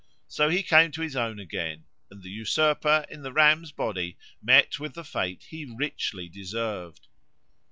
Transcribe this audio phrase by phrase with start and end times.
[0.27, 4.79] So he came to his own again, and the usurper in the ram's body met
[4.79, 7.07] with the fate he richly deserved.